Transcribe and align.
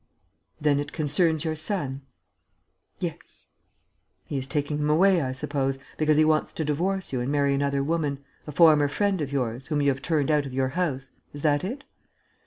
"Then 0.59 0.79
it 0.79 0.93
concerns 0.93 1.43
your 1.45 1.55
son?" 1.55 2.01
"Yes." 2.97 3.49
"He 4.25 4.39
is 4.39 4.47
taking 4.47 4.79
him 4.79 4.89
away, 4.89 5.21
I 5.21 5.31
suppose, 5.31 5.77
because 5.97 6.17
he 6.17 6.25
wants 6.25 6.53
to 6.53 6.65
divorce 6.65 7.13
you 7.13 7.21
and 7.21 7.31
marry 7.31 7.53
another 7.53 7.83
woman, 7.83 8.17
a 8.47 8.51
former 8.51 8.87
friend 8.87 9.21
of 9.21 9.31
yours, 9.31 9.67
whom 9.67 9.79
you 9.79 9.89
have 9.89 10.01
turned 10.01 10.31
out 10.31 10.47
of 10.47 10.53
your 10.55 10.69
house. 10.69 11.11
Is 11.33 11.43
that 11.43 11.63
it? 11.63 11.83